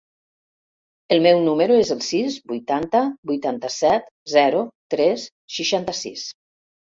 [1.15, 3.01] El meu número es el sis, vuitanta,
[3.33, 5.27] vuitanta-set, zero, tres,
[5.59, 6.27] seixanta-sis.